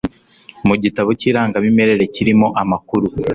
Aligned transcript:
mu 0.67 0.75
gitabo 0.83 1.09
cy 1.19 1.25
irangamimerere 1.29 2.03
kirimo 2.15 2.47
amakuru 2.61 3.05